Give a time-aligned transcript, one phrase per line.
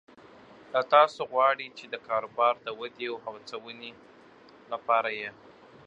[0.73, 3.91] له تاسو غواړي چې د کاروبار د ودې او هڅونې
[4.71, 5.29] لپاره یې